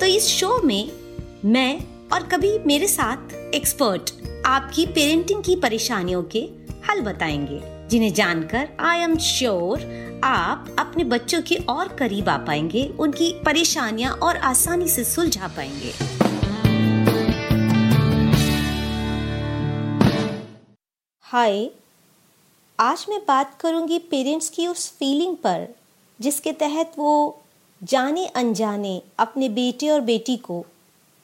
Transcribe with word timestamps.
तो 0.00 0.06
इस 0.06 0.26
शो 0.28 0.60
में 0.62 0.90
मैं 1.44 1.80
और 2.12 2.22
कभी 2.22 2.58
मेरे 2.58 2.86
साथ 2.88 3.32
एक्सपर्ट 3.54 4.10
आपकी 4.46 4.84
पेरेंटिंग 4.86 5.42
की 5.44 5.56
परेशानियों 5.56 6.22
के 6.22 6.40
हल 6.88 7.00
बताएँगे, 7.00 7.60
जिन्हें 7.88 8.12
जानकर 8.14 8.68
आई 8.80 8.98
एम 8.98 9.16
श्योर 9.16 9.80
आप 10.24 10.76
अपने 10.78 11.04
बच्चों 11.04 11.40
के 11.42 11.56
और 11.68 11.88
करीब 11.88 12.28
आ 12.28 12.36
पाएँगे, 12.36 12.84
उनकी 12.98 13.32
परेशानियाँ 13.44 14.12
और 14.12 14.36
आसानी 14.36 14.88
से 14.88 15.04
सुलझा 15.04 15.48
पाएँगे। 15.48 15.92
हाय, 21.24 21.70
आज 22.78 23.06
मैं 23.08 23.20
बात 23.28 23.58
करूँगी 23.60 23.98
पेरेंट्स 23.98 24.48
की 24.48 24.66
उस 24.66 24.88
फीलिंग 24.90 25.36
पर, 25.36 25.66
जिसके 26.20 26.52
तहत 26.52 26.92
वो 26.98 27.42
जाने 27.82 28.26
अनजाने 28.26 29.00
अपने 29.18 29.48
बेटे 29.48 29.88
और 29.88 30.00
बेटी 30.00 30.36
को 30.36 30.64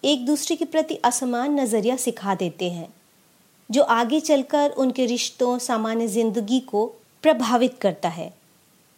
एक 0.03 0.25
दूसरे 0.27 0.57
के 0.57 0.65
प्रति 0.65 0.95
असमान 1.05 1.59
नज़रिया 1.61 1.97
सिखा 1.97 2.35
देते 2.35 2.71
हैं, 2.71 2.89
जो 3.71 3.83
आगे 3.83 4.21
चलकर 4.21 4.71
उनके 4.71 5.07
रिश्तों, 5.07 5.59
सामान्य 5.59 6.07
ज़िंदगी 6.09 6.61
को 6.61 6.87
प्रभावित 7.25 7.79
करता 7.81 8.09
है। 8.09 8.33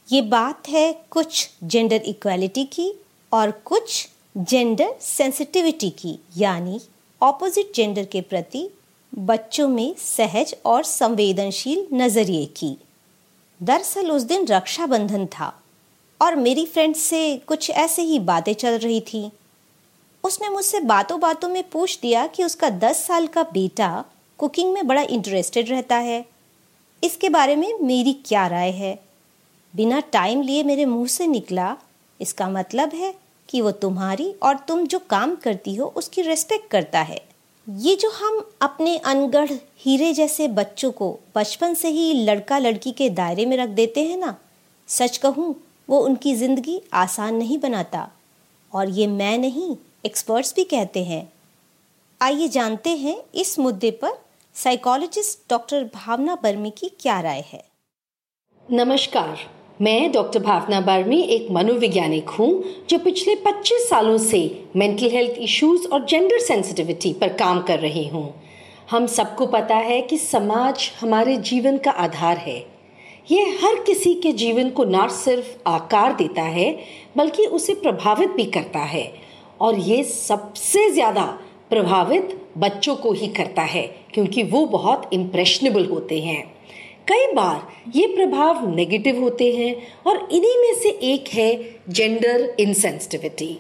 ये 0.09 0.21
बात 0.23 0.69
है 0.69 0.93
कुछ 1.11 1.49
जेंडर 1.65 2.03
इक्वालिटी 2.07 2.65
की 2.65 2.93
और 3.33 3.51
कुछ 3.65 4.09
जेंडर 4.37 4.95
सेंसिटिविटी 5.01 5.91
की, 5.91 6.19
यानी 6.37 6.81
ऑपोजिट 7.21 7.73
जेंडर 7.75 8.05
के 8.05 8.21
प्रति 8.23 8.69
बच्चों 9.13 9.69
में 9.69 9.95
सहज 9.99 10.55
और 10.65 10.83
संवेदनशील 10.85 11.87
नज़रिए 11.93 12.47
की। 12.57 12.77
दरअसल 13.61 14.11
उस 14.11 14.23
दिन 14.23 14.47
रक्षाबंधन 14.47 15.27
था। 15.29 15.53
और 16.21 16.37
मेरी 16.37 16.65
फ्रेंड 16.67 16.95
से 16.95 17.37
कुछ 17.47 17.71
ऐसे 17.71 18.03
ही 18.03 18.19
बातें 18.19 18.53
चल 18.55 18.79
रही 18.79 19.01
थी। 19.01 19.31
उसने 20.25 20.49
मुझसे 20.49 20.81
बातों 20.81 21.19
बातों 21.21 21.49
में 21.49 21.63
पूछ 21.71 21.99
दिया 22.03 22.27
कि 22.27 22.45
उसका 22.45 22.71
दस 22.71 23.05
साल 23.07 23.27
का 23.27 23.43
बेटा 23.43 24.05
कुकिंग 24.39 24.73
में 24.73 24.87
बड़ा 24.87 25.03
इंटरेस्टेड 25.03 25.69
रहता 25.71 25.97
है। 25.97 26.25
इसके 27.03 27.29
बारे 27.29 27.57
में 27.57 27.73
मेरी 27.83 28.13
क्या 28.27 28.47
राय 28.47 28.71
है? 28.71 28.99
बिना 29.75 30.01
टाइम 30.01 30.43
लिए 30.43 30.63
मेरे 30.63 30.85
मुँह 30.85 31.07
से 31.07 31.27
निकला। 31.27 31.77
इसका 32.21 32.49
मतलब 32.49 32.95
है 32.95 33.15
कि 33.49 33.61
वो 33.61 33.71
तुम्हारी 33.71 34.31
और 34.43 34.57
तुम 34.59 34.87
जो 34.87 34.99
काम 35.11 35.35
करती 35.35 35.75
हो 35.75 35.93
उसकी 35.97 36.23
रेस्पेक्ट 36.23 36.71
करता 36.71 37.01
है। 37.01 37.21
ये 37.67 37.95
जो 37.97 38.11
हम 38.11 38.43
अपने 38.63 38.97
अनगढ़ 38.99 39.53
हीरे 39.79 40.13
जैसे 40.13 40.49
बच्चों 40.49 40.91
को 40.93 41.19
बचपन 41.35 41.75
से 41.75 41.89
ही 41.89 42.13
लड़का 42.25 42.59
लड़की 42.59 42.93
के 42.93 43.09
दायरे 43.11 43.47
में 43.47 43.57
रख 43.57 43.69
देते 43.69 44.05
हैं 44.05 44.17
ना, 44.17 44.35
सच 44.89 45.17
कहूँ 45.17 45.55
वो 45.89 45.99
उनकी 45.99 46.35
ज़िंदगी 46.35 46.81
आसान 46.93 47.35
नहीं 47.35 47.59
बनाता। 47.59 48.09
और 48.73 48.89
ये 48.89 49.07
मैं 49.07 49.39
नहीं 49.39 49.77
एक्सपर्ट्स 50.07 50.55
भी 50.55 50.65
कहते 50.65 51.05
हैं। 51.05 51.33
आइए 52.23 52.49
जानते 52.49 52.91
हैं 52.91 53.17
इस 53.35 53.59
मुद्दे 53.59 53.91
पर 53.91 54.19
साइकोलॉजिस्ट 54.55 55.51
डॉक्टर 55.51 55.85
भावना 55.85 56.35
बर्मी 56.35 56.71
की 56.71 56.91
क्या 57.01 57.21
राय 57.21 57.45
है। 57.53 57.65
नमस्कार, 58.73 59.39
मैं 59.83 60.13
डॉक्टर 60.13 60.41
भावना 60.41 60.81
बर्मी 60.81 61.21
एक 61.21 61.51
मनोवैज्ञानिक 61.51 62.29
हूँ, 62.29 62.65
जो 62.91 62.99
पिछले 62.99 63.35
25 63.37 63.89
सालों 63.91 64.19
से 64.19 64.69
मेंटल 64.77 65.11
हेल्थ 65.11 65.39
इश्यूज़ 65.39 65.87
और 65.89 66.07
जेंडर 66.07 66.39
सेंसिटिविटी 66.39 67.13
पर 67.13 67.33
काम 67.33 67.63
कर 67.63 67.79
रही 67.79 68.07
हूँ। 68.09 68.35
हम 68.91 69.07
सबको 69.07 69.47
पता 69.47 69.77
है 69.77 70.01
कि 70.03 70.19
समाज 70.19 70.91
हमारे 71.01 71.37
जीवन 71.37 71.79
का 71.79 71.91
आधार 71.91 72.37
है। 72.37 72.76
ये 73.27 73.43
हर 73.63 73.83
किसी 73.85 74.15
के 74.15 74.33
जीवन 74.33 74.71
को 74.71 74.85
न 74.85 75.07
सिर्फ़ 75.09 75.69
आकार 75.69 76.13
देता 76.13 76.43
है, 76.43 76.71
बल्कि 77.17 77.47
उसे 77.47 77.75
प्रभावित 77.75 78.31
भी 78.31 78.45
करता 78.47 78.79
है। 78.79 79.13
और 79.61 79.79
ये 79.79 80.03
सबसे 80.05 80.89
ज़्यादा 80.91 81.25
प्रभावित 81.71 82.39
बच्चों 82.59 82.95
को 82.97 83.13
ही 83.13 83.29
करता 83.29 83.63
है, 83.63 83.83
क्योंकि 84.15 84.43
वो 84.43 84.65
बहुत 84.67 85.11
इम्प्रेशनेबल 85.13 85.87
होते 85.87 86.21
हैं। 86.21 86.43
कई 87.09 87.33
बार 87.33 87.67
ये 87.97 88.07
प्रभाव 88.07 88.67
नेगेटिव 88.75 89.21
होते 89.21 89.53
हैं 89.53 89.75
और 90.07 90.17
इन्हीं 90.33 90.57
में 90.59 90.75
से 90.75 90.89
एक 91.05 91.29
है 91.29 91.55
जेंडर 91.89 92.55
इनसेंसिटिविटी 92.61 93.59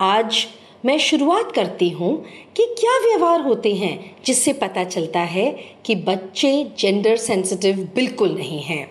आज 0.00 0.46
मैं 0.86 0.98
शुरुआत 0.98 1.52
करती 1.52 1.88
हूँ 1.88 2.24
कि 2.56 2.64
क्या 2.80 2.98
व्यवहार 2.98 3.40
होते 3.40 3.74
हैं 3.74 4.16
जिससे 4.26 4.52
पता 4.52 4.84
चलता 4.84 5.20
है 5.20 5.56
कि 5.84 5.94
बच्चे 5.94 6.70
जेंडर 6.78 7.16
सेंसिटिव 7.16 7.88
बिल्कुल 7.94 8.34
नहीं 8.34 8.60
हैं। 8.60 8.90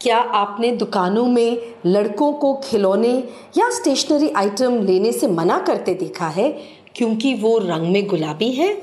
क्या 0.00 0.18
आपने 0.18 0.70
दुकानों 0.72 1.26
में 1.26 1.58
लड़कों 1.86 2.32
को 2.32 2.54
खिलौने 2.54 3.12
या 3.58 3.70
स्टेशनरी 3.70 4.28
आइटम 4.28 4.82
लेने 4.82 5.12
से 5.12 5.26
मना 5.26 5.58
करते 5.58 5.94
देखा 5.94 6.28
है 6.28 6.50
क्योंकि 6.94 7.34
वो 7.34 7.58
रंग 7.58 7.92
में 7.92 8.06
गुलाबी 8.06 8.50
है? 8.50 8.82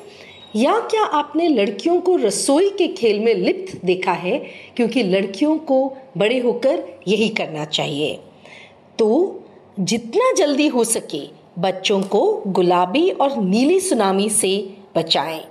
या 0.55 0.79
क्या 0.79 1.03
आपने 1.03 1.47
लड़कियों 1.47 2.01
को 2.01 2.15
रसोई 2.15 2.69
के 2.69 2.87
खेल 2.87 3.19
में 3.19 3.33
लिप्त 3.33 3.85
देखा 3.85 4.13
है 4.13 4.37
क्योंकि 4.75 5.03
लड़कियों 5.03 5.57
को 5.57 5.93
बड़े 6.17 6.39
होकर 6.39 6.83
यही 7.07 7.29
करना 7.29 7.65
चाहिए? 7.65 8.19
तो 8.99 9.39
जितना 9.79 10.31
जल्दी 10.31 10.67
हो 10.67 10.83
सके 10.83 11.40
बच्चों 11.55 12.01
को 12.01 12.21
गुलाबी 12.47 13.09
और 13.11 13.35
नीली 13.37 13.79
सुनामी 13.79 14.29
से 14.29 14.53
बचाएँ। 14.97 15.43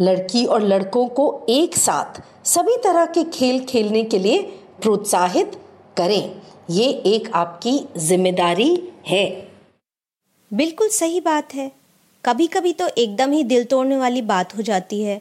लड़की 0.00 0.44
और 0.44 0.62
लड़कों 0.62 1.06
को 1.08 1.46
एक 1.48 1.76
साथ 1.76 2.20
सभी 2.46 2.76
तरह 2.76 3.06
के 3.06 3.24
खेल 3.24 3.64
खेलने 3.64 4.02
के 4.04 4.18
लिए 4.18 4.42
प्रोत्साहित 4.82 5.60
करें। 5.96 6.40
ये 6.70 6.88
एक 7.06 7.30
आपकी 7.34 7.78
ज़िम्मेदारी 7.98 8.70
है। 9.06 9.26
बिल्कुल 10.50 10.88
सही 10.88 11.20
बात 11.20 11.54
है। 11.54 11.70
कभी 12.24 12.46
कभी 12.46 12.72
तो 12.72 12.88
एकदम 12.88 13.32
ही 13.32 13.42
दिल 13.44 13.64
तोड़ने 13.64 13.96
वाली 13.96 14.22
बात 14.22 14.56
हो 14.56 14.62
जाती 14.62 15.02
है 15.02 15.20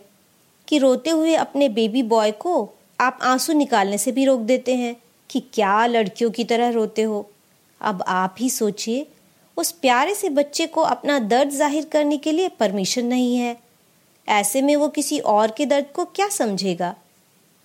कि 0.67 0.77
रोते 0.77 1.09
हुए 1.09 1.33
अपने 1.35 1.69
बेबी 1.69 2.03
बॉय 2.03 2.31
को 2.31 2.69
आप 3.01 3.19
आँसू 3.23 3.53
निकालने 3.53 3.97
से 3.97 4.11
भी 4.11 4.25
रोक 4.25 4.39
देते 4.39 4.75
हैं 4.75 4.95
कि 5.29 5.39
क्या 5.53 5.85
लड़कियों 5.85 6.31
की 6.31 6.43
तरह 6.43 6.69
रोते 6.69 7.01
हो। 7.01 7.25
अब 7.81 8.03
आप 8.07 8.35
ही 8.39 8.49
सोचिए 8.49 9.05
उस 9.57 9.71
प्यारे 9.71 10.13
से 10.15 10.29
बच्चे 10.29 10.65
को 10.67 10.81
अपना 10.81 11.17
दर्द 11.19 11.49
ज़ाहिर 11.49 11.85
करने 11.85 12.17
के 12.17 12.31
लिए 12.31 12.49
परमिशन 12.49 13.05
नहीं 13.05 13.35
है। 13.37 13.55
ऐसे 14.27 14.61
में 14.61 14.75
वो 14.75 14.87
किसी 14.89 15.19
और 15.19 15.51
के 15.51 15.65
दर्द 15.65 15.85
को 15.95 16.05
क्या 16.05 16.27
समझेगा? 16.29 16.95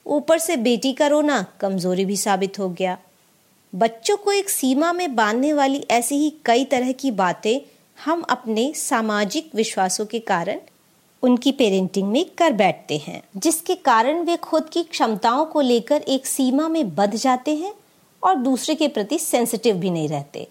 ऊपर 0.06 0.38
से 0.38 0.56
बेटी 0.56 0.92
का 0.92 1.06
रोना 1.06 1.44
कमज़ोरी 1.60 2.04
भी 2.04 2.16
साबित 2.16 2.58
हो 2.58 2.68
गया। 2.68 2.98
बच्चों 3.72 4.16
को 4.16 4.32
एक 4.32 4.50
सीमा 4.50 4.92
में 4.92 5.14
बांधने 5.16 5.52
वाली 5.52 5.84
ऐसी 5.90 6.16
ही 6.16 6.32
कई 6.44 6.64
तरह 6.64 6.92
की 6.92 7.10
बातें 7.10 7.60
हम 7.98 8.22
अपने 8.30 8.72
सामाजिक 8.76 9.50
विश्वासों 9.54 10.06
के 10.06 10.18
कारण 10.18 10.60
उनकी 11.22 11.52
पेरेंटिंग 11.52 12.08
में 12.08 12.24
कर 12.38 12.52
बैठते 12.52 12.96
हैं, 12.98 13.22
जिसके 13.36 13.74
कारण 13.74 14.24
वे 14.24 14.36
खुद 14.36 14.68
की 14.68 14.82
क्षमताओं 14.82 15.44
को 15.44 15.60
लेकर 15.60 16.02
एक 16.08 16.26
सीमा 16.26 16.68
में 16.68 16.94
बध 16.94 17.14
जाते 17.16 17.54
हैं 17.56 17.72
और 18.22 18.34
दूसरे 18.34 18.74
के 18.74 18.88
प्रति 18.88 19.18
सेंसिटिव 19.18 19.76
भी 19.76 19.90
नहीं 19.90 20.08
रहते। 20.08 20.46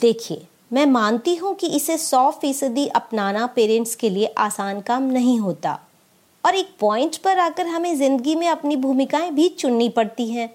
देखिए, 0.00 0.46
मैं 0.72 0.84
मानती 0.86 1.34
हूँ 1.34 1.54
कि 1.54 1.66
इसे 1.66 1.96
सौ 1.98 2.30
फ़ीसदी 2.30 2.86
अपनाना 2.86 3.46
पेरेंट्स 3.46 3.94
के 3.94 4.10
लिए 4.10 4.26
आसान 4.38 4.80
काम 4.80 5.02
नहीं 5.02 5.38
होता। 5.40 5.78
और 6.44 6.54
एक 6.54 6.68
पॉइंट 6.80 7.16
पर 7.16 7.38
आकर 7.38 7.66
हमें 7.66 7.94
ज़िंदगी 7.96 8.34
में 8.34 8.46
अपनी 8.48 8.76
भूमिकाएँ 8.76 9.30
भी 9.30 9.48
चुननी 9.48 9.88
पड़ती 9.88 10.28
हैं, 10.30 10.48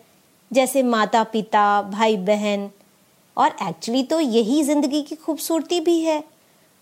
जैसे 0.52 0.84
माता 0.84 1.24
पिता 1.24 1.82
भाई 1.82 2.18
बहन 2.18 2.70
और 3.38 3.56
एक्चुअली 3.70 4.04
तो 4.04 4.20
यही 4.20 4.64
ज़िंदगी 4.64 5.02
की 5.02 5.16
खूबसूरती 5.16 5.80
भी 5.80 6.00
है। 6.00 6.24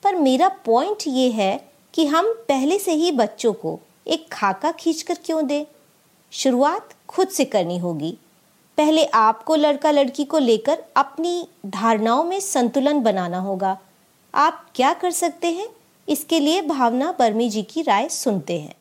पर 0.04 0.16
मेरा 0.16 0.48
पॉइंट 0.66 1.04
ये 1.08 1.30
है 1.32 1.70
कि 1.94 2.06
हम 2.06 2.34
पहले 2.50 2.80
से 2.80 2.94
ही 2.94 3.12
बच्चों 3.12 3.54
को 3.54 3.80
एक 4.08 4.28
खाका 4.32 4.72
खींचकर 4.72 5.18
क्यों 5.26 5.46
दें? 5.48 5.66
शुरुआत 6.34 6.96
खुद 7.10 7.28
से 7.28 7.46
करनी 7.46 7.78
होगी। 7.78 8.18
पहले 8.78 9.06
आपको 9.06 9.56
लड़का 9.56 9.92
लड़की 9.92 10.24
को 10.26 10.38
लेकर 10.38 10.84
अपनी 10.96 11.48
धारणाओं 11.66 12.24
में 12.24 12.40
संतुलन 12.40 13.00
बनाना 13.00 13.40
होगा। 13.40 13.78
आप 14.34 14.66
क्या 14.76 14.94
कर 14.94 15.12
सकते 15.12 15.48
हैं? 15.48 15.68
इसके 16.08 16.40
लिए 16.40 16.62
भावना 16.62 17.16
बर्मी 17.20 17.50
जी 17.50 17.64
की 17.64 17.82
राय 17.82 18.10
सुनते 18.10 18.60
हैं। 18.60 18.76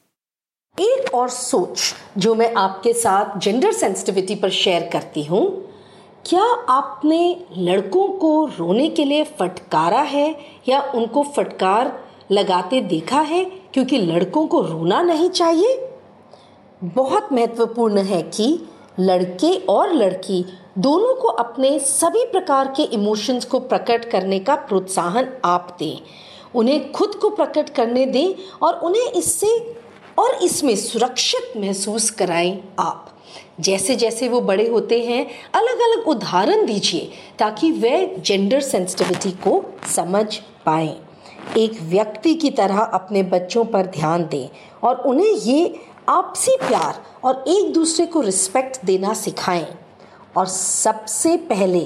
एक 0.78 1.14
और 1.14 1.28
सोच 1.28 1.94
जो 2.18 2.34
मैं 2.34 2.52
आपके 2.54 2.92
साथ 2.92 3.38
जेंडर 3.38 3.72
सेंसिटिविटी 3.72 4.34
पर 4.34 4.50
शेयर 4.50 4.88
करती 4.92 5.24
हूँ, 5.24 5.44
क्या 6.26 6.44
आपने 6.68 7.46
लड़कों 7.58 8.08
को 8.08 8.44
रोने 8.58 8.88
के 8.88 9.04
लिए 9.04 9.24
फटकारा 9.38 10.00
है 10.00 10.34
या 10.68 10.80
उनको 10.94 11.22
फटकार 11.36 11.98
लगाते 12.30 12.80
देखा 12.80 13.20
है 13.20 13.44
क्योंकि 13.44 13.98
लड़कों 13.98 14.46
को 14.46 14.60
रोना 14.60 15.02
नहीं 15.02 15.30
चाहिए? 15.30 15.88
बहुत 16.84 17.32
महत्वपूर्ण 17.32 17.98
है 17.98 18.22
कि 18.22 18.68
लड़के 19.00 19.54
और 19.68 19.92
लड़की 19.92 20.44
दोनों 20.78 21.14
को 21.14 21.28
अपने 21.28 21.78
सभी 21.78 22.24
प्रकार 22.24 22.72
के 22.76 22.82
इमोशंस 22.82 23.44
को 23.44 23.60
प्रकट 23.60 24.04
करने 24.04 24.38
का 24.38 24.54
प्रोत्साहन 24.54 25.28
आप 25.44 25.76
दें। 25.78 25.98
उन्हें 26.54 26.90
खुद 26.92 27.14
को 27.14 27.30
प्रकट 27.30 27.70
करने 27.70 28.06
दें 28.06 28.34
और 28.62 28.74
उन्हें 28.74 29.12
इससे 29.12 29.56
और 30.18 30.34
इसमें 30.34 30.74
सुरक्षित 30.76 31.52
महसूस 31.56 32.10
कराएँ 32.10 32.58
आप। 32.78 33.08
जैसे 33.60 33.94
जैसे 33.96 34.28
वो 34.28 34.40
बड़े 34.40 34.68
होते 34.68 35.00
हैं 35.00 35.24
अलग 35.54 35.80
अलग 35.80 36.08
उदाहरण 36.08 36.66
दीजिए 36.66 37.10
ताकि 37.38 37.70
वे 37.72 38.16
जेंडर 38.18 38.60
सेंसिटिविटी 38.60 39.30
को 39.30 39.62
समझ 39.96 40.26
पाए। 40.66 40.96
एक 41.58 41.80
व्यक्ति 41.82 42.34
की 42.34 42.50
तरह 42.50 42.78
अपने 42.78 43.22
बच्चों 43.22 43.64
पर 43.64 43.86
ध्यान 43.86 44.26
दें 44.28 44.48
और 44.84 44.96
उन्हें 44.96 45.32
ये 45.32 45.74
आपसी 46.08 46.56
प्यार 46.58 47.02
और 47.24 47.44
एक 47.48 47.72
दूसरे 47.74 48.06
को 48.06 48.20
रिस्पेक्ट 48.20 48.84
देना 48.84 49.12
सिखाएँ। 49.14 49.66
और 50.36 50.46
सबसे 50.46 51.36
पहले 51.48 51.84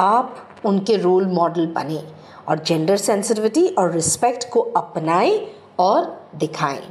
आप 0.00 0.60
उनके 0.66 0.96
रोल 0.96 1.26
मॉडल 1.28 1.66
बने 1.74 2.02
और 2.48 2.58
जेंडर 2.60 2.96
सेंसिटिविटी 2.96 3.66
और 3.68 3.92
रिस्पेक्ट 3.92 4.48
को 4.52 4.60
अपनाएँ 4.76 5.38
और 5.80 6.30
दिखाएँ। 6.36 6.82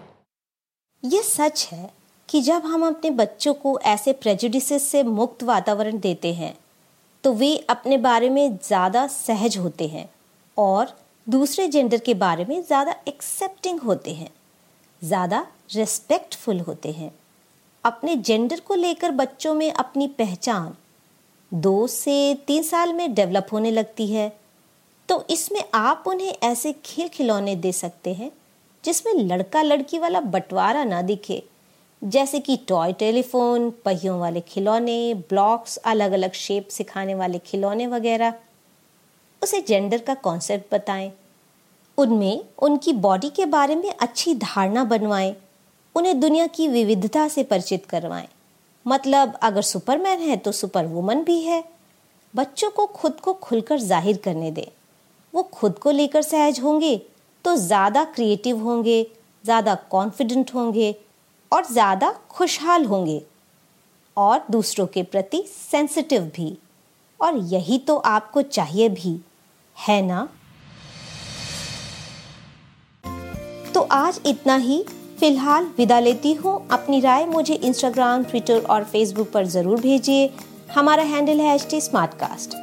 ये 1.03 1.21
सच 1.23 1.67
है 1.71 1.91
कि 2.29 2.41
जब 2.41 2.65
हम 2.65 2.85
अपने 2.87 3.09
बच्चों 3.11 3.53
को 3.53 3.77
ऐसे 3.79 4.13
प्रेजुडिस 4.13 4.71
से 4.83 5.03
मुक्त 5.03 5.43
वातावरण 5.43 5.99
देते 5.99 6.33
हैं 6.33 6.53
तो 7.23 7.33
वे 7.33 7.55
अपने 7.69 7.97
बारे 7.99 8.29
में 8.29 8.57
ज़्यादा 8.57 9.05
सहज 9.07 9.57
होते 9.57 9.87
हैं 9.87 10.09
और 10.57 10.95
दूसरे 11.27 11.67
जेंडर 11.67 11.97
के 11.97 12.13
बारे 12.15 12.45
में 12.45 12.61
ज़्यादा 12.63 12.95
एक्सेप्टिंग 13.07 13.79
होते 13.79 14.13
हैं। 14.13 14.29
ज़्यादा 15.01 15.45
रिस्पेक्टफुल 15.75 16.59
होते 16.59 16.91
हैं। 16.91 17.11
अपने 17.83 18.15
जेंडर 18.15 18.59
को 18.59 18.75
लेकर 18.75 19.11
बच्चों 19.11 19.53
में 19.53 19.71
अपनी 19.71 20.07
पहचान 20.07 20.75
दो 21.53 21.87
से 21.87 22.35
तीन 22.47 22.63
साल 22.63 22.93
में 22.93 23.13
डेवलप 23.13 23.47
होने 23.51 23.71
लगती 23.71 24.07
है। 24.07 24.39
तो 25.09 25.25
इसमें 25.29 25.63
आप 25.73 26.03
उन्हें 26.07 26.37
ऐसे 26.43 26.73
खेल 26.85 27.07
खिलौने 27.07 27.55
दे 27.55 27.71
सकते 27.71 28.13
हैं, 28.13 28.31
जिसमें 28.83 29.13
लड़का 29.13 29.61
लड़की 29.61 29.99
वाला 29.99 30.19
बंटवारा 30.19 30.83
ना 30.83 31.01
दिखे। 31.01 31.43
जैसे 32.03 32.39
कि 32.39 32.57
टॉय 32.57 32.93
टेलीफोन 32.93 33.69
पहियों 33.85 34.19
वाले 34.19 34.41
खिलौने 34.41 35.13
ब्लॉक्स 35.13 35.77
अलग 35.77 36.11
अलग 36.11 36.31
शेप 36.31 36.67
सिखाने 36.67 37.15
वाले 37.15 37.39
खिलौने 37.39 37.87
वगैरह। 37.87 38.33
उसे 39.43 39.61
जेंडर 39.61 39.97
का 39.97 40.13
कॉन्सेप्ट 40.13 40.73
बताएँ। 40.73 41.11
उनमें 41.97 42.45
उनकी 42.59 42.93
बॉडी 42.93 43.29
के 43.29 43.45
बारे 43.45 43.75
में 43.75 43.93
अच्छी 44.01 44.35
धारणा 44.35 44.83
बनवाएँ। 44.83 45.35
उन्हें 45.95 46.19
दुनिया 46.19 46.47
की 46.47 46.67
विविधता 46.67 47.27
से 47.27 47.43
परिचित 47.43 47.85
करवाएँ। 47.85 48.27
मतलब 48.85 49.37
अगर 49.43 49.61
सुपरमैन 49.63 50.19
है 50.19 50.37
तो 50.37 50.51
सुपर 50.51 50.85
वुमन 50.85 51.23
भी 51.23 51.39
है। 51.41 51.63
बच्चों 52.33 52.69
को 52.71 52.85
खुद 52.85 53.19
को 53.19 53.33
खुलकर 53.33 53.79
ज़ाहिर 53.79 54.17
करने 54.17 54.51
दें। 54.51 54.65
वो 55.33 55.43
खुद 55.43 55.77
को 55.79 55.91
लेकर 55.91 56.21
सहज 56.21 56.59
होंगे 56.59 56.95
तो 57.45 57.55
ज़्यादा 57.57 58.03
क्रिएटिव 58.05 58.57
होंगे, 58.59 59.05
ज़्यादा 59.43 59.75
कॉन्फिडेंट 59.91 60.53
होंगे 60.53 60.95
और 61.51 61.65
ज़्यादा 61.65 62.11
खुशहाल 62.29 62.85
होंगे। 62.85 63.21
और 64.17 64.43
दूसरों 64.51 64.85
के 64.87 65.03
प्रति 65.03 65.43
सेंसिटिव 65.49 66.23
भी। 66.35 66.57
और 67.19 67.37
यही 67.47 67.77
तो 67.79 67.95
आपको 67.97 68.41
चाहिए 68.41 68.89
भी। 68.91 69.19
है 69.77 70.01
ना? 70.01 70.27
तो 73.73 73.81
आज 73.91 74.19
इतना 74.25 74.55
ही। 74.57 74.83
फ़िलहाल 75.23 75.67
विदा 75.77 75.99
लेती 75.99 76.33
हूँ। 76.33 76.67
अपनी 76.71 76.99
राय 76.99 77.25
मुझे 77.25 77.55
इंस्टाग्राम 77.55 78.23
ट्विटर 78.23 78.61
और 78.69 78.83
फेसबुक 78.83 79.31
पर 79.31 79.45
ज़रूर 79.45 79.81
भेजिए। 79.81 80.29
हमारा 80.73 81.03
हैंडल 81.03 81.39
है 81.39 81.55
एच 81.55 81.67
टी 81.71 81.79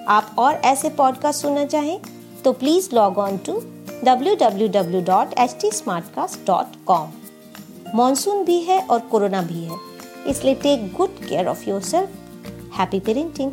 आप 0.09 0.35
और 0.39 0.61
ऐसे 0.65 0.91
पॉडकास्ट 0.91 1.43
सुनना 1.43 1.65
चाहें 1.65 2.01
तो 2.45 2.53
please 2.53 2.89
log 2.95 3.19
on 3.19 3.37
to 3.37 3.63
W 4.05 4.35
W 4.35 4.69
W 4.69 5.01
dot 5.01 5.29
H 5.39 5.65
www.htsmartcast.com 5.65 7.07
monsoon 7.95 8.45
भी 8.45 8.61
है 8.61 8.81
और 8.81 9.01
कोरोना 9.01 9.43
भी 9.43 9.65
है। 9.65 9.77
इसलिए 10.27 10.55
take 10.55 10.97
good 10.97 11.11
care 11.29 11.47
of 11.47 11.69
yourself 11.83 12.11
happy 12.79 13.01
parenting 13.01 13.53